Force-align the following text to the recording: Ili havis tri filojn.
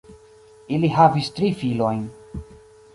Ili 0.77 0.89
havis 0.95 1.31
tri 1.37 1.53
filojn. 1.63 2.05